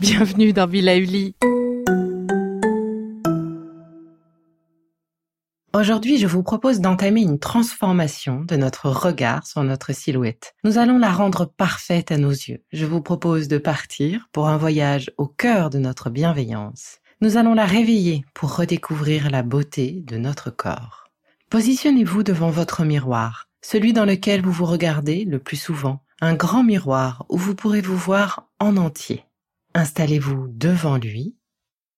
Bienvenue 0.00 0.52
dans 0.52 0.66
Villa 0.66 0.96
Uli. 0.96 1.34
Aujourd'hui, 5.72 6.18
je 6.18 6.26
vous 6.26 6.42
propose 6.42 6.80
d'entamer 6.80 7.22
une 7.22 7.38
transformation 7.38 8.40
de 8.40 8.56
notre 8.56 8.90
regard 8.90 9.46
sur 9.46 9.62
notre 9.62 9.94
silhouette. 9.94 10.52
Nous 10.62 10.78
allons 10.78 10.98
la 10.98 11.10
rendre 11.10 11.46
parfaite 11.46 12.12
à 12.12 12.18
nos 12.18 12.30
yeux. 12.30 12.62
Je 12.72 12.84
vous 12.84 13.00
propose 13.00 13.48
de 13.48 13.56
partir 13.56 14.28
pour 14.32 14.48
un 14.48 14.58
voyage 14.58 15.10
au 15.16 15.26
cœur 15.26 15.70
de 15.70 15.78
notre 15.78 16.10
bienveillance. 16.10 16.98
Nous 17.22 17.36
allons 17.36 17.54
la 17.54 17.64
réveiller 17.66 18.24
pour 18.34 18.56
redécouvrir 18.56 19.30
la 19.30 19.42
beauté 19.42 20.02
de 20.06 20.18
notre 20.18 20.50
corps. 20.50 21.09
Positionnez-vous 21.50 22.22
devant 22.22 22.50
votre 22.50 22.84
miroir, 22.84 23.48
celui 23.60 23.92
dans 23.92 24.04
lequel 24.04 24.40
vous 24.40 24.52
vous 24.52 24.66
regardez 24.66 25.24
le 25.24 25.40
plus 25.40 25.56
souvent, 25.56 26.00
un 26.20 26.34
grand 26.34 26.62
miroir 26.62 27.26
où 27.28 27.36
vous 27.36 27.56
pourrez 27.56 27.80
vous 27.80 27.96
voir 27.96 28.48
en 28.60 28.76
entier. 28.76 29.24
Installez-vous 29.74 30.46
devant 30.46 30.96
lui, 30.96 31.34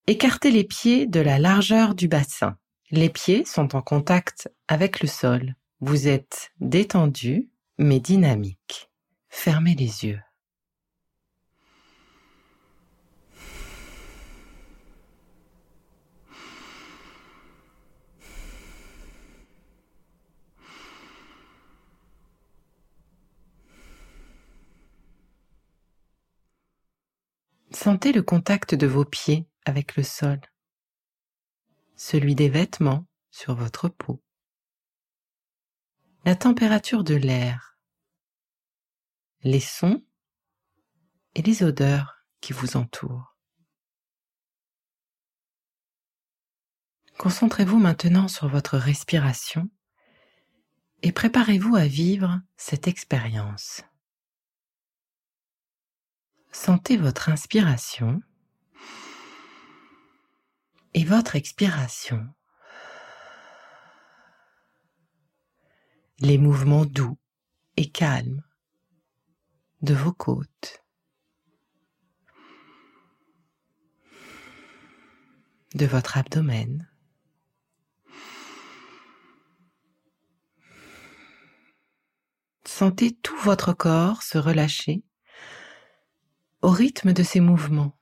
écartez 0.07 0.49
les 0.49 0.63
pieds 0.63 1.05
de 1.05 1.19
la 1.19 1.37
largeur 1.37 1.93
du 1.93 2.07
bassin. 2.07 2.57
Les 2.89 3.09
pieds 3.09 3.45
sont 3.45 3.75
en 3.75 3.83
contact 3.83 4.51
avec 4.67 5.01
le 5.01 5.07
sol. 5.07 5.53
Vous 5.81 6.07
êtes 6.07 6.51
détendu 6.59 7.51
mais 7.77 7.99
dynamique. 7.99 8.89
Fermez 9.29 9.75
les 9.75 10.05
yeux. 10.05 10.19
Sentez 27.83 28.13
le 28.13 28.23
contact 28.23 28.75
de 28.75 28.87
vos 28.87 29.03
pieds 29.03 29.45
avec 29.65 29.97
le 29.97 30.03
sol 30.03 30.39
celui 31.97 32.33
des 32.33 32.47
vêtements 32.47 33.05
sur 33.29 33.55
votre 33.55 33.89
peau, 33.89 34.23
la 36.23 36.33
température 36.33 37.03
de 37.03 37.15
l'air, 37.15 37.77
les 39.41 39.59
sons 39.59 40.01
et 41.35 41.41
les 41.41 41.61
odeurs 41.61 42.23
qui 42.39 42.53
vous 42.53 42.77
entourent. 42.77 43.35
Concentrez-vous 47.17 47.79
maintenant 47.79 48.29
sur 48.29 48.47
votre 48.47 48.77
respiration 48.77 49.69
et 51.01 51.11
préparez-vous 51.11 51.75
à 51.75 51.85
vivre 51.85 52.39
cette 52.55 52.87
expérience. 52.87 53.81
Sentez 56.53 56.97
votre 56.97 57.29
inspiration 57.29 58.21
et 60.93 61.03
votre 61.03 61.35
expiration. 61.35 62.31
Les 66.19 66.37
mouvements 66.37 66.85
doux 66.85 67.17
et 67.75 67.89
calmes 67.89 68.43
de 69.81 69.95
vos 69.95 70.13
côtes, 70.13 70.85
de 75.73 75.87
votre 75.87 76.17
abdomen. 76.19 76.87
Sentez 82.63 83.15
tout 83.15 83.37
votre 83.37 83.73
corps 83.73 84.21
se 84.21 84.37
relâcher 84.37 85.03
au 86.63 86.69
rythme 86.69 87.11
de 87.11 87.23
ces 87.23 87.41
mouvements. 87.41 87.93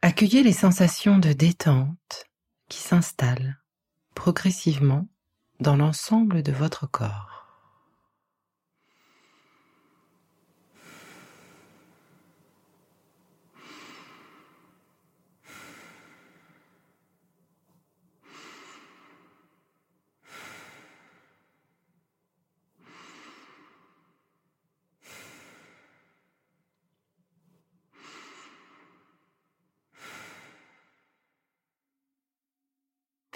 Accueillez 0.00 0.42
les 0.42 0.54
sensations 0.54 1.18
de 1.18 1.32
détente 1.32 2.24
qui 2.70 2.78
s'installent 2.78 3.58
progressivement 4.14 5.06
dans 5.60 5.76
l'ensemble 5.76 6.42
de 6.42 6.52
votre 6.52 6.90
corps. 6.90 7.35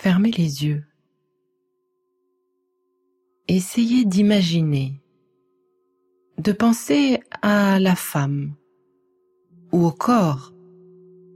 Fermez 0.03 0.31
les 0.31 0.65
yeux. 0.65 0.83
Essayez 3.49 4.07
d'imaginer, 4.07 4.99
de 6.39 6.53
penser 6.53 7.21
à 7.43 7.79
la 7.79 7.95
femme 7.95 8.55
ou 9.73 9.85
au 9.85 9.93
corps 9.93 10.55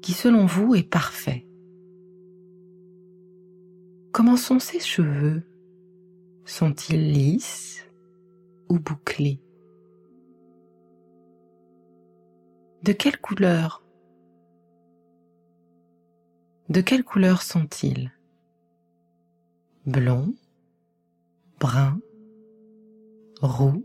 qui 0.00 0.14
selon 0.14 0.46
vous 0.46 0.74
est 0.74 0.82
parfait. 0.82 1.46
Comment 4.12 4.38
sont 4.38 4.60
ses 4.60 4.80
cheveux? 4.80 5.42
Sont-ils 6.46 7.12
lisses 7.12 7.86
ou 8.70 8.78
bouclés? 8.78 9.42
De 12.82 12.92
quelle 12.92 13.18
couleur? 13.18 13.84
De 16.70 16.80
quelle 16.80 17.04
couleur 17.04 17.42
sont-ils? 17.42 18.13
Blond, 19.86 20.34
brun, 21.60 22.00
roux, 23.40 23.84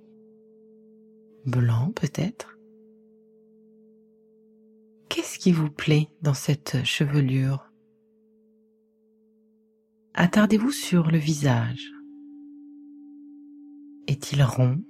blanc 1.46 1.92
peut-être. 1.92 2.58
Qu'est-ce 5.10 5.40
qui 5.40 5.51
vous 5.51 5.69
plaît 5.69 6.07
dans 6.22 6.34
cette 6.34 6.86
chevelure? 6.86 7.72
Attardez-vous 10.13 10.72
sur 10.72 11.12
le 11.12 11.18
visage. 11.18 11.92
Est-il 14.07 14.44
rond? 14.44 14.81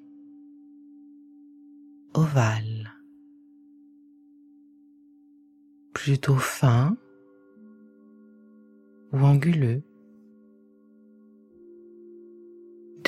Ovale 2.14 2.94
Plutôt 5.94 6.38
fin 6.38 6.98
ou 9.12 9.18
anguleux 9.18 9.84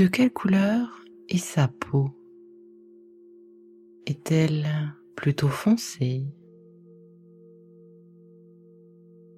De 0.02 0.08
quelle 0.08 0.34
couleur 0.34 1.06
est 1.30 1.38
sa 1.38 1.68
peau? 1.68 2.10
Est-elle 4.08 4.66
plutôt 5.16 5.48
foncée? 5.48 6.26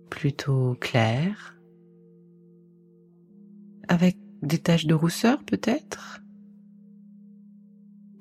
Plutôt 0.10 0.76
claire? 0.80 1.60
Avec 3.90 4.16
des 4.42 4.58
taches 4.58 4.86
de 4.86 4.94
rousseur 4.94 5.44
peut-être? 5.44 6.22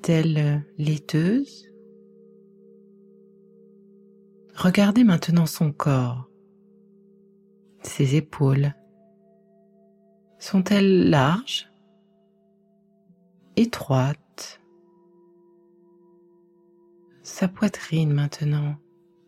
Telle 0.03 0.67
laiteuse? 0.79 1.69
Regardez 4.57 5.05
maintenant 5.05 5.47
son 5.47 5.71
corps. 5.71 6.29
Ses 7.85 8.17
épaules. 8.17 8.75
Sont-elles 10.41 11.09
larges? 11.09 11.72
Étroites 13.57 14.63
Sa 17.23 17.49
poitrine 17.49 18.11
maintenant 18.11 18.77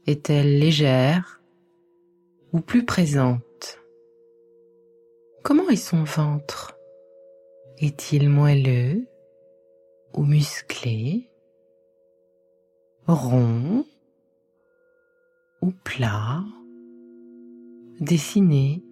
est-elle 0.06 0.58
légère 0.58 1.42
ou 2.54 2.60
plus 2.60 2.86
présente? 2.86 3.80
Comment 5.42 5.68
est 5.68 5.76
son 5.76 6.04
ventre? 6.04 6.74
Est-il 7.76 8.30
moelleux 8.30 9.06
ou 10.14 10.24
musclé? 10.24 11.30
Rond 13.06 13.84
ou 15.60 15.70
plat? 15.84 16.42
Dessiné? 18.00 18.82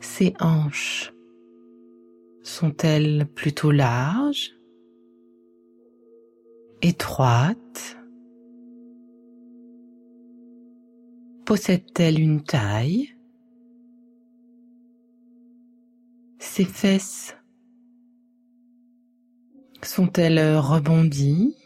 Ses 0.00 0.32
hanches 0.38 1.11
sont-elles 2.42 3.26
plutôt 3.34 3.70
larges 3.70 4.52
Étroites? 6.80 7.96
Possède-t-elle 11.44 12.18
une 12.18 12.42
taille? 12.42 13.14
Ses 16.38 16.64
fesses 16.64 17.36
sont-elles 19.82 20.56
rebondies 20.56 21.56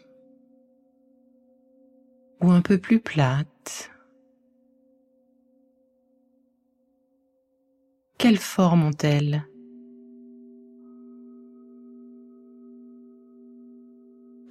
ou 2.41 2.51
un 2.51 2.61
peu 2.61 2.77
plus 2.77 2.99
plates? 2.99 3.91
Quelle 8.17 8.37
forme 8.37 8.83
ont-elles? 8.83 9.47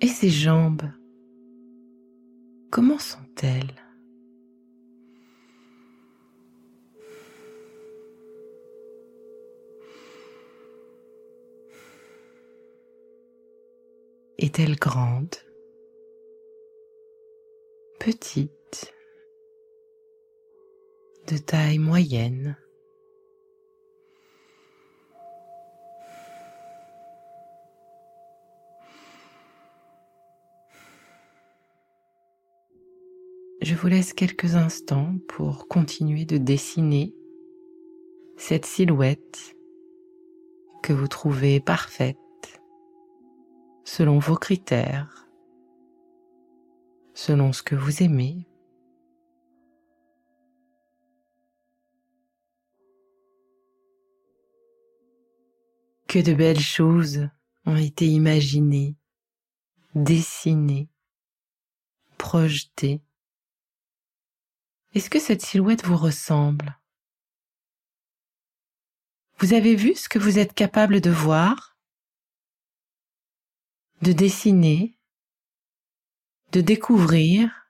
Et 0.03 0.09
ses 0.09 0.29
jambes, 0.29 0.91
comment 2.71 2.99
sont-elles? 2.99 3.83
Est-elle 14.39 14.77
grande? 14.77 15.35
Petite? 17.99 18.93
De 21.27 21.39
taille 21.39 21.79
moyenne? 21.79 22.59
Vous 33.87 33.91
laisse 33.91 34.15
quelques 34.15 34.57
instants 34.57 35.15
pour 35.29 35.69
continuer 35.69 36.25
de 36.25 36.39
dessiner 36.39 37.15
cette 38.37 38.67
silhouette 38.67 39.55
que 40.83 40.93
vous 40.93 41.07
trouvez 41.07 41.61
parfaite 41.61 42.19
selon 43.85 44.19
vos 44.19 44.35
critères, 44.35 45.29
selon 47.15 47.53
ce 47.53 47.63
que 47.63 47.77
vous 47.77 48.03
aimez. 48.03 48.49
Que 56.09 56.19
de 56.19 56.35
belles 56.35 56.59
choses 56.59 57.29
ont 57.67 57.77
été 57.77 58.09
imaginées, 58.09 58.97
dessinées, 59.95 60.89
projetées 62.19 63.01
est-ce 64.97 65.11
que 65.11 65.21
cette 65.21 65.43
silhouette 65.43 65.85
vous 65.85 65.99
ressemble? 65.99 66.81
Vous 69.41 69.53
avez 69.53 69.77
vu 69.77 69.95
ce 69.95 70.09
que 70.09 70.19
vous 70.19 70.39
êtes 70.39 70.55
capable 70.55 71.03
de 71.03 71.11
voir, 71.11 71.77
de 74.01 74.13
dessiner, 74.13 74.99
de 76.53 76.63
découvrir, 76.63 77.69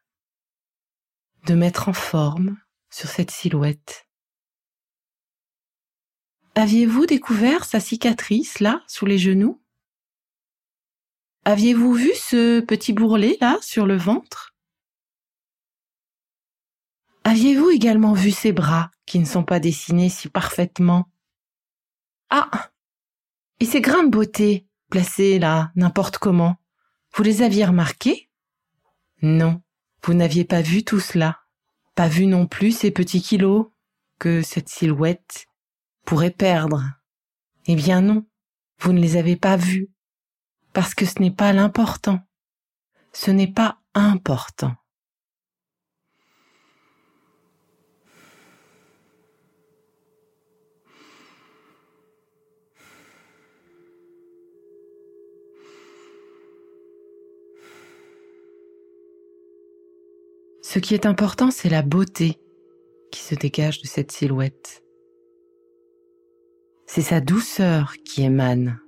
de 1.46 1.54
mettre 1.54 1.88
en 1.88 1.92
forme 1.92 2.60
sur 2.90 3.08
cette 3.08 3.32
silhouette? 3.32 4.06
Aviez-vous 6.54 7.06
découvert 7.06 7.64
sa 7.64 7.80
cicatrice 7.80 8.60
là, 8.60 8.84
sous 8.86 9.04
les 9.04 9.18
genoux? 9.18 9.60
Aviez-vous 11.44 11.92
vu 11.92 12.14
ce 12.14 12.60
petit 12.60 12.92
bourrelet 12.92 13.36
là, 13.40 13.58
sur 13.62 13.84
le 13.84 13.96
ventre? 13.96 14.55
Aviez-vous 17.26 17.70
également 17.70 18.12
vu 18.12 18.30
ses 18.30 18.52
bras 18.52 18.92
qui 19.04 19.18
ne 19.18 19.24
sont 19.24 19.42
pas 19.42 19.58
dessinés 19.58 20.10
si 20.10 20.28
parfaitement? 20.28 21.10
Ah 22.30 22.70
Et 23.58 23.64
ces 23.64 23.80
grains 23.80 24.04
de 24.04 24.10
beauté, 24.10 24.68
placés 24.90 25.40
là, 25.40 25.72
n'importe 25.74 26.18
comment, 26.18 26.54
vous 27.16 27.24
les 27.24 27.42
aviez 27.42 27.64
remarqués? 27.64 28.30
Non, 29.22 29.60
vous 30.04 30.14
n'aviez 30.14 30.44
pas 30.44 30.62
vu 30.62 30.84
tout 30.84 31.00
cela. 31.00 31.40
Pas 31.96 32.06
vu 32.06 32.26
non 32.26 32.46
plus 32.46 32.70
ces 32.70 32.92
petits 32.92 33.22
kilos 33.22 33.72
que 34.20 34.42
cette 34.42 34.68
silhouette 34.68 35.48
pourrait 36.04 36.30
perdre. 36.30 36.84
Eh 37.66 37.74
bien 37.74 38.02
non, 38.02 38.24
vous 38.78 38.92
ne 38.92 39.00
les 39.00 39.16
avez 39.16 39.34
pas 39.34 39.56
vus, 39.56 39.90
parce 40.72 40.94
que 40.94 41.04
ce 41.04 41.18
n'est 41.18 41.34
pas 41.34 41.52
l'important. 41.52 42.20
Ce 43.12 43.32
n'est 43.32 43.52
pas 43.52 43.80
important. 43.94 44.76
Ce 60.76 60.78
qui 60.78 60.92
est 60.92 61.06
important, 61.06 61.50
c'est 61.50 61.70
la 61.70 61.80
beauté 61.80 62.38
qui 63.10 63.20
se 63.20 63.34
dégage 63.34 63.80
de 63.80 63.86
cette 63.86 64.12
silhouette. 64.12 64.84
C'est 66.84 67.00
sa 67.00 67.22
douceur 67.22 67.94
qui 68.04 68.24
émane. 68.24 68.78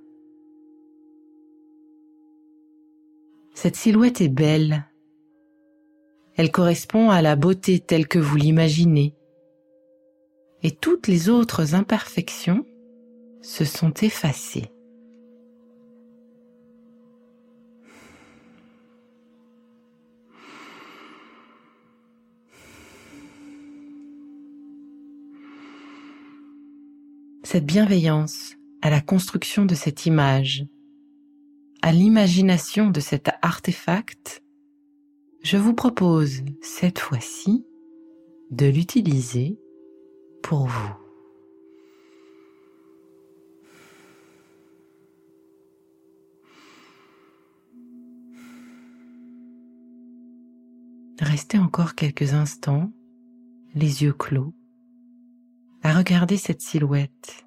Cette 3.55 3.75
silhouette 3.75 4.21
est 4.21 4.29
belle. 4.29 4.85
Elle 6.35 6.51
correspond 6.51 7.09
à 7.09 7.23
la 7.23 7.35
beauté 7.35 7.79
telle 7.79 8.07
que 8.07 8.19
vous 8.19 8.35
l'imaginez. 8.35 9.15
Et 10.61 10.69
toutes 10.69 11.07
les 11.07 11.27
autres 11.27 11.73
imperfections 11.73 12.67
se 13.41 13.65
sont 13.65 13.95
effacées. 14.03 14.69
Cette 27.51 27.65
bienveillance 27.65 28.53
à 28.83 28.91
la 28.91 29.01
construction 29.01 29.65
de 29.65 29.73
cette 29.73 30.05
image, 30.05 30.67
à 31.81 31.91
l'imagination 31.91 32.91
de 32.91 32.99
cet 32.99 33.31
artefact, 33.41 34.43
je 35.41 35.57
vous 35.57 35.73
propose 35.73 36.43
cette 36.61 36.99
fois-ci 36.99 37.65
de 38.51 38.67
l'utiliser 38.67 39.59
pour 40.43 40.67
vous. 40.67 40.93
Restez 51.19 51.57
encore 51.57 51.95
quelques 51.95 52.35
instants, 52.35 52.91
les 53.73 54.03
yeux 54.03 54.13
clos, 54.13 54.53
à 55.83 55.93
regarder 55.93 56.37
cette 56.37 56.61
silhouette. 56.61 57.45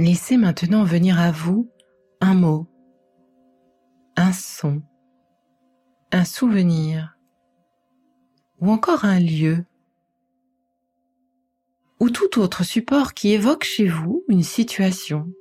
Laissez 0.00 0.36
maintenant 0.36 0.84
venir 0.84 1.18
à 1.18 1.32
vous 1.32 1.72
un 2.20 2.34
mot 2.34 2.68
un 4.28 4.32
son, 4.32 4.82
un 6.12 6.26
souvenir 6.26 7.16
ou 8.60 8.70
encore 8.70 9.06
un 9.06 9.18
lieu 9.18 9.64
ou 11.98 12.10
tout 12.10 12.38
autre 12.38 12.62
support 12.62 13.14
qui 13.14 13.32
évoque 13.32 13.64
chez 13.64 13.88
vous 13.88 14.24
une 14.28 14.42
situation, 14.42 15.32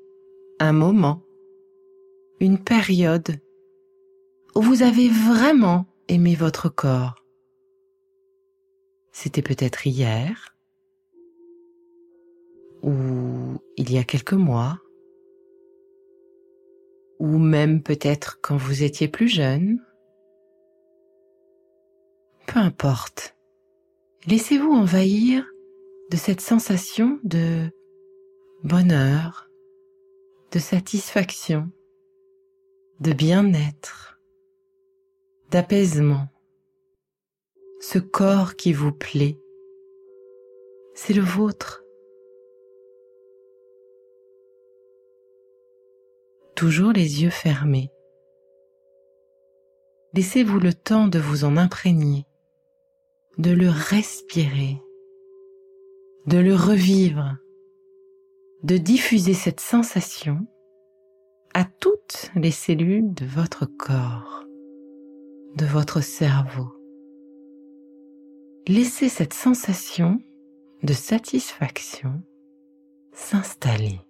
un 0.62 0.72
moment, 0.72 1.22
une 2.39 2.63
période 2.63 3.41
où 4.56 4.62
vous 4.62 4.84
avez 4.84 5.10
vraiment 5.10 5.86
aimé 6.08 6.36
votre 6.36 6.70
corps. 6.70 7.25
C'était 9.12 9.41
peut-être 9.41 9.86
hier 9.86 10.56
ou 12.84 13.60
il 13.75 13.91
y 13.91 13.98
a 13.98 14.06
quelques 14.06 14.32
mois 14.32 14.79
ou 17.19 17.38
même 17.38 17.81
peut-être 17.81 18.39
quand 18.41 18.57
vous 18.57 18.83
étiez 18.83 19.07
plus 19.07 19.27
jeune. 19.27 19.79
Peu 22.47 22.59
importe. 22.59 23.36
Laissez-vous 24.27 24.71
envahir 24.71 25.45
de 26.12 26.17
cette 26.17 26.41
sensation 26.41 27.19
de 27.24 27.69
bonheur, 28.63 29.50
de 30.51 30.59
satisfaction, 30.59 31.69
de 33.00 33.13
bien-être, 33.13 34.19
d'apaisement. 35.51 36.27
Ce 37.79 38.00
corps 38.00 38.55
qui 38.55 38.74
vous 38.74 38.91
plaît, 38.91 39.38
c'est 40.95 41.13
le 41.13 41.21
vôtre. 41.21 41.83
Toujours 46.57 46.91
les 46.91 47.23
yeux 47.23 47.29
fermés. 47.29 47.89
Laissez-vous 50.13 50.59
le 50.59 50.73
temps 50.73 51.07
de 51.07 51.19
vous 51.19 51.45
en 51.45 51.55
imprégner, 51.55 52.25
de 53.37 53.51
le 53.51 53.69
respirer 53.69 54.81
de 56.27 56.37
le 56.37 56.55
revivre, 56.55 57.37
de 58.63 58.75
diffuser 58.75 59.33
cette 59.33 59.61
sensation 59.61 60.45
à 61.53 61.63
toutes 61.63 62.31
les 62.35 62.51
cellules 62.51 63.13
de 63.13 63.25
votre 63.25 63.65
corps, 63.65 64.43
de 65.55 65.65
votre 65.65 66.01
cerveau. 66.01 66.67
Laissez 68.67 69.07
cette 69.07 69.33
sensation 69.33 70.19
de 70.83 70.91
satisfaction 70.91 72.21
s'installer. 73.13 74.01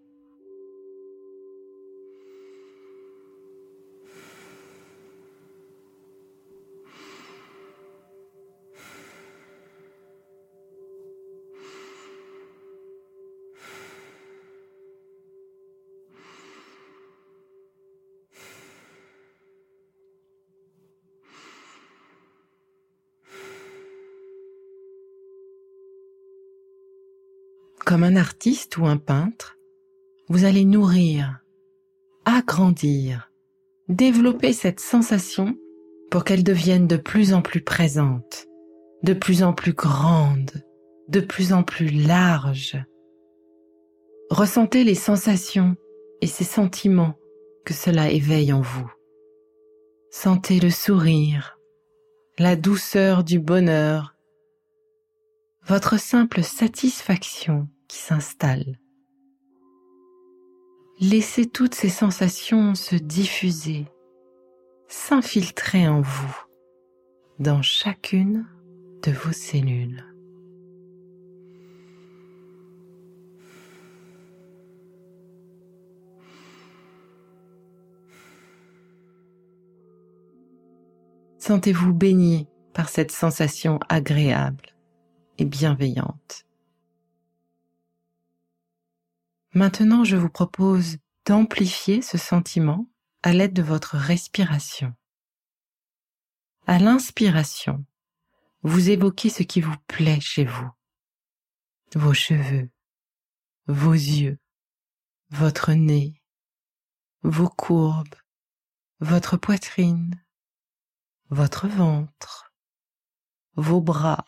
Comme 27.87 28.03
un 28.03 28.17
artiste 28.17 28.77
ou 28.77 28.85
un 28.85 28.97
peintre, 28.97 29.57
vous 30.27 30.43
allez 30.43 30.65
nourrir, 30.65 31.39
agrandir, 32.25 33.31
développer 33.87 34.51
cette 34.51 34.81
sensation 34.81 35.55
pour 36.11 36.25
qu'elle 36.25 36.43
devienne 36.43 36.85
de 36.85 36.97
plus 36.97 37.33
en 37.33 37.41
plus 37.41 37.61
présente, 37.61 38.45
de 39.03 39.13
plus 39.13 39.41
en 39.41 39.53
plus 39.53 39.71
grande, 39.71 40.51
de 41.07 41.21
plus 41.21 41.53
en 41.53 41.63
plus 41.63 41.89
large. 41.89 42.77
Ressentez 44.29 44.83
les 44.83 44.93
sensations 44.93 45.77
et 46.19 46.27
ces 46.27 46.43
sentiments 46.43 47.15
que 47.63 47.73
cela 47.73 48.11
éveille 48.11 48.51
en 48.51 48.59
vous. 48.59 48.91
Sentez 50.11 50.59
le 50.59 50.71
sourire, 50.71 51.57
la 52.37 52.57
douceur 52.57 53.23
du 53.23 53.39
bonheur, 53.39 54.13
votre 55.65 55.97
simple 55.97 56.43
satisfaction 56.43 57.69
qui 57.87 57.97
s'installe. 57.97 58.79
Laissez 60.99 61.45
toutes 61.45 61.75
ces 61.75 61.89
sensations 61.89 62.73
se 62.73 62.95
diffuser, 62.95 63.85
s'infiltrer 64.87 65.87
en 65.87 66.01
vous, 66.01 66.43
dans 67.39 67.61
chacune 67.61 68.47
de 69.03 69.11
vos 69.11 69.31
cellules. 69.31 70.03
Sentez-vous 81.37 81.93
baigné 81.93 82.49
par 82.73 82.89
cette 82.89 83.11
sensation 83.11 83.79
agréable 83.87 84.75
et 85.37 85.45
bienveillante. 85.45 86.46
Maintenant, 89.57 90.03
je 90.03 90.15
vous 90.15 90.29
propose 90.29 90.97
d'amplifier 91.25 92.03
ce 92.03 92.19
sentiment 92.19 92.87
à 93.23 93.33
l'aide 93.33 93.53
de 93.53 93.63
votre 93.63 93.97
respiration. 93.97 94.93
À 96.67 96.77
l'inspiration, 96.77 97.83
vous 98.61 98.91
évoquez 98.91 99.31
ce 99.31 99.41
qui 99.41 99.59
vous 99.59 99.75
plaît 99.87 100.19
chez 100.19 100.45
vous. 100.45 100.69
Vos 101.95 102.13
cheveux, 102.13 102.69
vos 103.65 103.93
yeux, 103.93 104.37
votre 105.31 105.73
nez, 105.73 106.21
vos 107.23 107.49
courbes, 107.49 108.13
votre 108.99 109.37
poitrine, 109.37 110.23
votre 111.31 111.67
ventre, 111.67 112.53
vos 113.55 113.81
bras, 113.81 114.27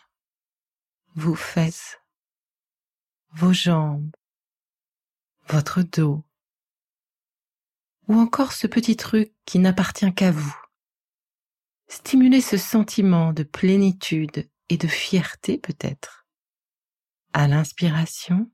vos 1.13 1.35
fesses, 1.35 1.99
vos 3.33 3.53
jambes, 3.53 4.09
votre 5.49 5.81
dos, 5.81 6.23
ou 8.07 8.15
encore 8.15 8.53
ce 8.53 8.67
petit 8.67 8.95
truc 8.95 9.33
qui 9.45 9.59
n'appartient 9.59 10.13
qu'à 10.13 10.31
vous. 10.31 10.55
Stimulez 11.87 12.41
ce 12.41 12.57
sentiment 12.57 13.33
de 13.33 13.43
plénitude 13.43 14.49
et 14.69 14.77
de 14.77 14.87
fierté 14.87 15.57
peut-être. 15.57 16.27
À 17.33 17.47
l'inspiration, 17.47 18.51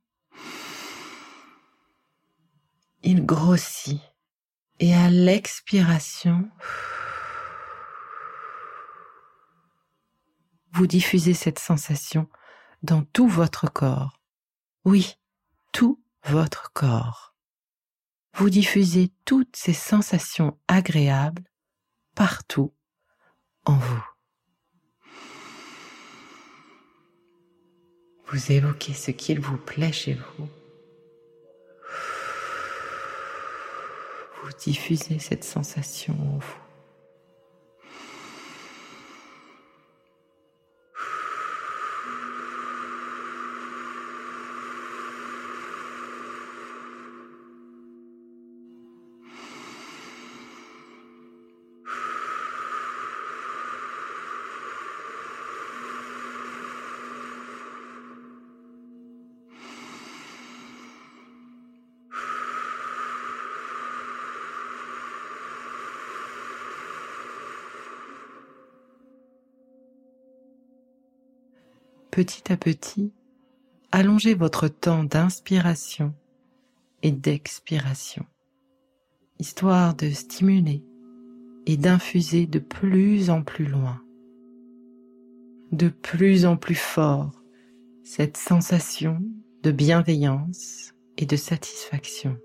il 3.04 3.26
grossit 3.26 4.02
et 4.80 4.94
à 4.94 5.10
l'expiration, 5.10 6.50
vous 10.72 10.88
diffusez 10.88 11.34
cette 11.34 11.60
sensation 11.60 12.30
dans 12.84 13.04
tout 13.04 13.28
votre 13.28 13.72
corps. 13.72 14.22
Oui, 14.84 15.16
tout 15.72 16.05
votre 16.28 16.72
corps. 16.74 17.36
Vous 18.36 18.50
diffusez 18.50 19.12
toutes 19.24 19.56
ces 19.56 19.74
sensations 19.74 20.58
agréables 20.68 21.44
partout 22.16 22.74
en 23.66 23.78
vous. 23.78 24.06
Vous 28.28 28.52
évoquez 28.52 28.94
ce 28.94 29.12
qu'il 29.12 29.40
vous 29.40 29.58
plaît 29.58 29.94
chez 29.94 30.16
vous. 30.16 30.50
Vous 34.44 34.52
diffusez 34.60 35.20
cette 35.20 35.44
sensation 35.44 36.14
en 36.14 36.38
vous. 36.38 36.65
Petit 72.16 72.50
à 72.50 72.56
petit, 72.56 73.12
allongez 73.92 74.36
votre 74.36 74.70
temps 74.70 75.04
d'inspiration 75.04 76.14
et 77.04 77.12
d'expiration, 77.12 78.26
histoire 79.38 79.96
de 79.96 80.10
stimuler 80.12 80.82
et 81.66 81.76
d'infuser 81.76 82.48
de 82.48 82.60
plus 82.60 83.30
en 83.30 83.44
plus 83.44 83.66
loin, 83.66 84.02
de 85.74 85.90
plus 85.90 86.46
en 86.46 86.56
plus 86.56 86.76
fort 86.76 87.32
cette 88.06 88.38
sensation 88.38 89.22
de 89.64 89.72
bienveillance 89.72 90.94
et 91.18 91.26
de 91.26 91.36
satisfaction. 91.36 92.38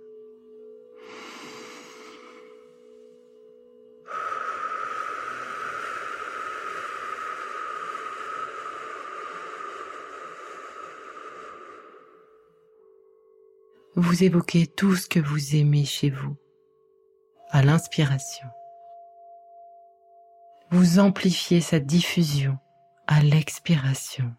Vous 14.03 14.25
évoquez 14.25 14.67
tout 14.67 14.97
ce 14.97 15.07
que 15.07 15.21
vous 15.21 15.57
aimez 15.57 15.85
chez 15.85 16.09
vous 16.09 16.35
à 17.51 17.63
l'inspiration. 17.63 18.47
Vous 20.71 20.99
amplifiez 20.99 21.61
sa 21.61 21.81
diffusion 21.81 22.57
à 23.07 23.23
l'expiration. 23.23 24.33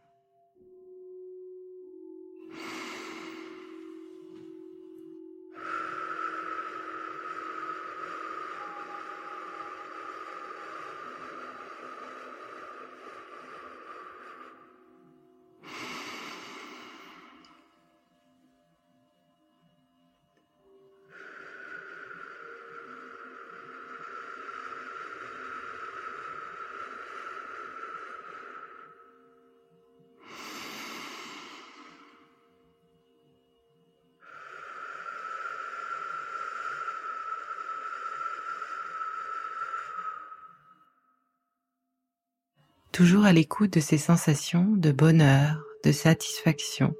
Toujours 43.02 43.26
à 43.26 43.34
l'écoute 43.34 43.74
de 43.74 43.80
ces 43.80 43.98
sensations 43.98 44.76
de 44.76 44.92
bonheur, 44.92 45.66
de 45.84 45.92
satisfaction 45.92 46.94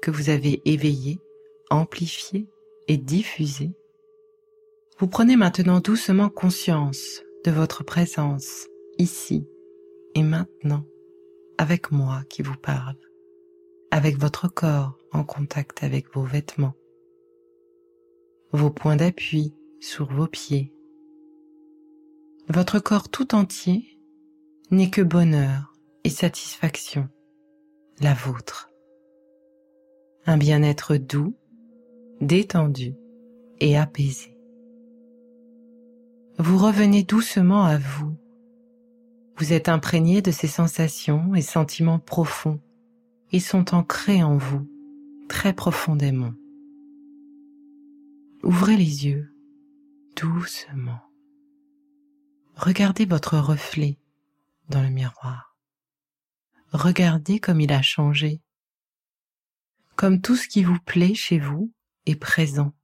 que 0.00 0.12
vous 0.12 0.30
avez 0.30 0.62
éveillées, 0.64 1.18
amplifiées 1.68 2.46
et 2.86 2.96
diffusées. 2.96 3.72
Vous 5.00 5.08
prenez 5.08 5.34
maintenant 5.34 5.80
doucement 5.80 6.28
conscience 6.28 7.24
de 7.44 7.50
votre 7.50 7.82
présence 7.82 8.68
ici 8.98 9.48
et 10.14 10.22
maintenant 10.22 10.84
avec 11.58 11.90
moi 11.90 12.22
qui 12.30 12.42
vous 12.42 12.56
parle, 12.56 12.94
avec 13.90 14.16
votre 14.16 14.46
corps 14.46 14.96
en 15.10 15.24
contact 15.24 15.82
avec 15.82 16.14
vos 16.14 16.22
vêtements, 16.22 16.76
vos 18.52 18.70
points 18.70 18.94
d'appui 18.94 19.52
sur 19.80 20.06
vos 20.06 20.28
pieds, 20.28 20.72
votre 22.48 22.78
corps 22.78 23.08
tout 23.08 23.34
entier 23.34 23.97
n'est 24.70 24.90
que 24.90 25.00
bonheur 25.00 25.72
et 26.04 26.10
satisfaction, 26.10 27.08
la 28.00 28.12
vôtre. 28.12 28.70
Un 30.26 30.36
bien-être 30.36 30.96
doux, 30.96 31.34
détendu 32.20 32.94
et 33.60 33.78
apaisé. 33.78 34.36
Vous 36.38 36.58
revenez 36.58 37.02
doucement 37.02 37.64
à 37.64 37.78
vous. 37.78 38.16
Vous 39.38 39.52
êtes 39.52 39.68
imprégné 39.68 40.20
de 40.20 40.30
ces 40.30 40.48
sensations 40.48 41.34
et 41.34 41.42
sentiments 41.42 41.98
profonds 41.98 42.60
et 43.32 43.40
sont 43.40 43.74
ancrés 43.74 44.22
en 44.22 44.36
vous 44.36 44.68
très 45.28 45.52
profondément. 45.52 46.32
Ouvrez 48.42 48.76
les 48.76 49.06
yeux 49.06 49.32
doucement. 50.16 51.00
Regardez 52.56 53.04
votre 53.04 53.38
reflet 53.38 53.98
dans 54.68 54.82
le 54.82 54.90
miroir. 54.90 55.56
Regardez 56.72 57.40
comme 57.40 57.60
il 57.60 57.72
a 57.72 57.82
changé, 57.82 58.42
comme 59.96 60.20
tout 60.20 60.36
ce 60.36 60.46
qui 60.48 60.62
vous 60.62 60.78
plaît 60.78 61.14
chez 61.14 61.38
vous 61.38 61.72
est 62.06 62.16
présent. 62.16 62.74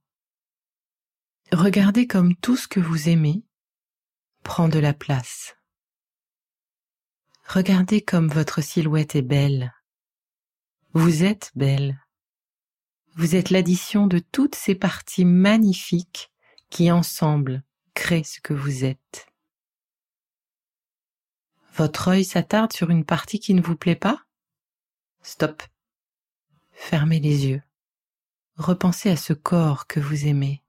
Regardez 1.51 2.07
comme 2.07 2.35
tout 2.35 2.57
ce 2.57 2.67
que 2.67 2.79
vous 2.79 3.09
aimez 3.09 3.43
prend 4.43 4.67
de 4.67 4.79
la 4.79 4.93
place. 4.93 5.55
Regardez 7.47 8.01
comme 8.01 8.27
votre 8.27 8.61
silhouette 8.61 9.15
est 9.15 9.21
belle. 9.21 9.73
Vous 10.93 11.23
êtes 11.23 11.51
belle. 11.55 11.99
Vous 13.15 13.35
êtes 13.35 13.49
l'addition 13.49 14.07
de 14.07 14.19
toutes 14.19 14.55
ces 14.55 14.75
parties 14.75 15.25
magnifiques 15.25 16.31
qui 16.69 16.91
ensemble 16.91 17.63
créent 17.93 18.23
ce 18.23 18.41
que 18.41 18.53
vous 18.53 18.83
êtes. 18.83 19.27
Votre 21.77 22.07
œil 22.07 22.23
s'attarde 22.23 22.71
sur 22.71 22.89
une 22.89 23.03
partie 23.03 23.41
qui 23.41 23.53
ne 23.53 23.61
vous 23.61 23.75
plaît 23.75 23.97
pas? 23.97 24.23
Stop. 25.21 25.61
Fermez 26.71 27.19
les 27.19 27.47
yeux. 27.47 27.61
Repensez 28.55 29.09
à 29.09 29.17
ce 29.17 29.33
corps 29.33 29.85
que 29.85 29.99
vous 29.99 30.25
aimez. 30.25 30.63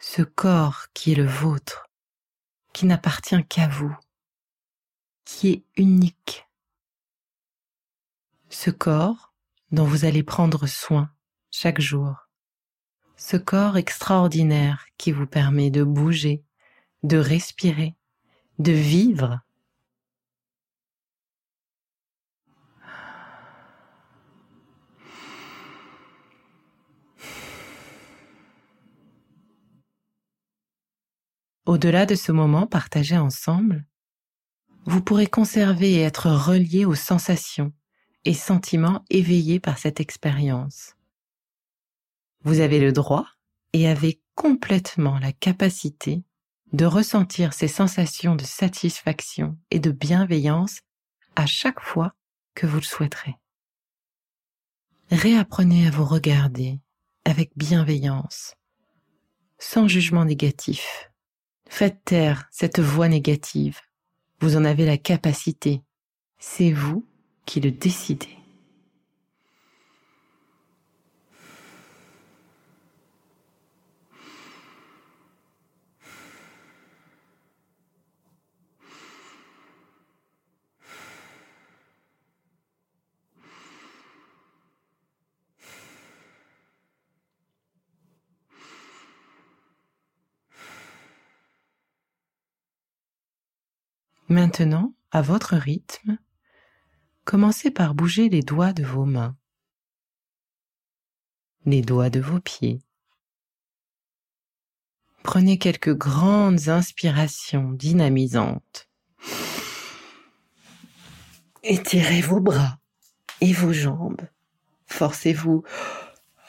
Ce 0.00 0.22
corps 0.22 0.86
qui 0.94 1.12
est 1.12 1.16
le 1.16 1.26
vôtre, 1.26 1.90
qui 2.72 2.86
n'appartient 2.86 3.44
qu'à 3.44 3.68
vous, 3.68 3.94
qui 5.26 5.50
est 5.50 5.64
unique. 5.76 6.46
Ce 8.48 8.70
corps 8.70 9.34
dont 9.72 9.84
vous 9.84 10.06
allez 10.06 10.22
prendre 10.22 10.66
soin 10.66 11.12
chaque 11.50 11.82
jour. 11.82 12.30
Ce 13.18 13.36
corps 13.36 13.76
extraordinaire 13.76 14.86
qui 14.96 15.12
vous 15.12 15.26
permet 15.26 15.70
de 15.70 15.84
bouger, 15.84 16.42
de 17.02 17.18
respirer, 17.18 17.94
de 18.58 18.72
vivre 18.72 19.42
Au-delà 31.72 32.04
de 32.04 32.14
ce 32.14 32.32
moment 32.32 32.66
partagé 32.66 33.16
ensemble, 33.16 33.86
vous 34.84 35.00
pourrez 35.00 35.26
conserver 35.26 35.92
et 35.92 36.02
être 36.02 36.28
relié 36.28 36.84
aux 36.84 36.94
sensations 36.94 37.72
et 38.26 38.34
sentiments 38.34 39.06
éveillés 39.08 39.58
par 39.58 39.78
cette 39.78 39.98
expérience. 39.98 40.96
Vous 42.44 42.60
avez 42.60 42.78
le 42.78 42.92
droit 42.92 43.26
et 43.72 43.88
avez 43.88 44.20
complètement 44.34 45.18
la 45.18 45.32
capacité 45.32 46.22
de 46.74 46.84
ressentir 46.84 47.54
ces 47.54 47.68
sensations 47.68 48.36
de 48.36 48.44
satisfaction 48.44 49.56
et 49.70 49.78
de 49.78 49.92
bienveillance 49.92 50.80
à 51.36 51.46
chaque 51.46 51.80
fois 51.80 52.14
que 52.54 52.66
vous 52.66 52.80
le 52.80 52.82
souhaiterez. 52.82 53.36
Réapprenez 55.10 55.86
à 55.86 55.90
vous 55.90 56.04
regarder 56.04 56.80
avec 57.24 57.52
bienveillance, 57.56 58.56
sans 59.58 59.88
jugement 59.88 60.26
négatif 60.26 61.08
Faites 61.74 62.04
taire 62.04 62.44
cette 62.50 62.80
voix 62.80 63.08
négative. 63.08 63.80
Vous 64.40 64.58
en 64.58 64.64
avez 64.66 64.84
la 64.84 64.98
capacité. 64.98 65.80
C'est 66.38 66.70
vous 66.70 67.06
qui 67.46 67.60
le 67.60 67.70
décidez. 67.70 68.41
Maintenant, 94.32 94.94
à 95.10 95.20
votre 95.20 95.56
rythme, 95.56 96.16
commencez 97.26 97.70
par 97.70 97.94
bouger 97.94 98.30
les 98.30 98.40
doigts 98.40 98.72
de 98.72 98.82
vos 98.82 99.04
mains, 99.04 99.36
les 101.66 101.82
doigts 101.82 102.08
de 102.08 102.20
vos 102.20 102.40
pieds. 102.40 102.80
Prenez 105.22 105.58
quelques 105.58 105.94
grandes 105.94 106.70
inspirations 106.70 107.72
dynamisantes. 107.72 108.88
Étirez 111.62 112.22
vos 112.22 112.40
bras 112.40 112.78
et 113.42 113.52
vos 113.52 113.74
jambes. 113.74 114.26
Forcez-vous 114.86 115.62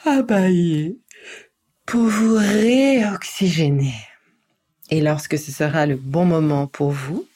à 0.06 0.22
bailler 0.22 1.02
pour 1.84 2.06
vous 2.06 2.36
réoxygéner. 2.36 3.92
Et 4.88 5.02
lorsque 5.02 5.36
ce 5.36 5.52
sera 5.52 5.84
le 5.84 5.96
bon 5.96 6.24
moment 6.24 6.66
pour 6.66 6.90
vous, 6.90 7.28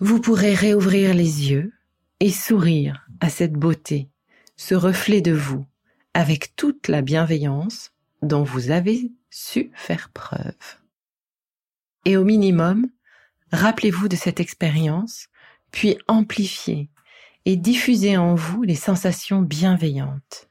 vous 0.00 0.20
pourrez 0.20 0.54
réouvrir 0.54 1.14
les 1.14 1.50
yeux 1.50 1.72
et 2.20 2.30
sourire 2.30 3.08
à 3.20 3.28
cette 3.28 3.54
beauté, 3.54 4.08
ce 4.56 4.74
reflet 4.74 5.20
de 5.20 5.32
vous, 5.32 5.66
avec 6.14 6.54
toute 6.56 6.88
la 6.88 7.02
bienveillance 7.02 7.92
dont 8.22 8.42
vous 8.42 8.70
avez 8.70 9.10
su 9.30 9.70
faire 9.74 10.10
preuve. 10.10 10.54
Et 12.04 12.16
au 12.16 12.24
minimum, 12.24 12.88
rappelez-vous 13.52 14.08
de 14.08 14.16
cette 14.16 14.40
expérience, 14.40 15.28
puis 15.70 15.98
amplifiez 16.06 16.90
et 17.44 17.56
diffusez 17.56 18.16
en 18.16 18.34
vous 18.34 18.62
les 18.62 18.74
sensations 18.74 19.42
bienveillantes. 19.42 20.48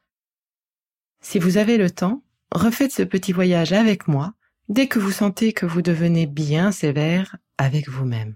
Si 1.21 1.39
vous 1.39 1.57
avez 1.57 1.77
le 1.77 1.89
temps, 1.89 2.23
refaites 2.51 2.91
ce 2.91 3.03
petit 3.03 3.31
voyage 3.31 3.73
avec 3.73 4.07
moi 4.07 4.33
dès 4.69 4.88
que 4.88 4.99
vous 4.99 5.12
sentez 5.12 5.53
que 5.53 5.65
vous 5.65 5.81
devenez 5.81 6.25
bien 6.25 6.71
sévère 6.71 7.38
avec 7.57 7.89
vous-même. 7.89 8.36